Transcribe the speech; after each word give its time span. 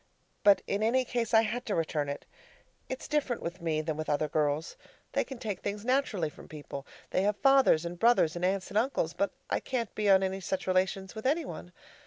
But 0.43 0.63
in 0.65 0.81
any 0.81 1.05
case, 1.05 1.31
I 1.31 1.43
had 1.43 1.63
to 1.67 1.75
return 1.75 2.09
it. 2.09 2.25
It's 2.89 3.07
different 3.07 3.43
with 3.43 3.61
me 3.61 3.81
than 3.81 3.97
with 3.97 4.09
other 4.09 4.27
girls. 4.27 4.75
They 5.11 5.23
can 5.23 5.37
take 5.37 5.59
things 5.61 5.85
naturally 5.85 6.27
from 6.31 6.47
people. 6.47 6.87
They 7.11 7.21
have 7.21 7.37
fathers 7.37 7.85
and 7.85 7.99
brothers 7.99 8.35
and 8.35 8.43
aunts 8.43 8.69
and 8.69 8.79
uncles; 8.79 9.13
but 9.13 9.29
I 9.51 9.59
can't 9.59 9.93
be 9.93 10.09
on 10.09 10.23
any 10.23 10.39
such 10.41 10.65
relations 10.65 11.13
with 11.13 11.27
any 11.27 11.45
one. 11.45 11.71